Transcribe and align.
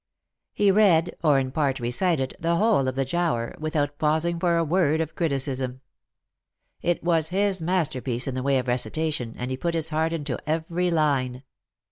He 0.51 0.71
read, 0.71 1.15
or 1.23 1.37
in 1.37 1.51
part 1.51 1.79
recited, 1.79 2.35
the 2.39 2.55
whole 2.55 2.87
of 2.87 2.95
the 2.95 3.05
Giaour, 3.05 3.55
without 3.59 3.99
pausing 3.99 4.39
for 4.39 4.57
a 4.57 4.63
word 4.63 4.99
of 4.99 5.13
criticism. 5.13 5.81
It 6.81 7.03
was 7.03 7.29
his 7.29 7.61
masterpiece 7.61 8.25
in 8.27 8.33
the 8.33 8.41
way 8.41 8.57
of 8.57 8.67
recitation, 8.67 9.35
and 9.37 9.51
he 9.51 9.57
put 9.57 9.75
his 9.75 9.89
heart 9.89 10.11
into 10.11 10.39
every 10.49 10.89
line. 10.89 11.43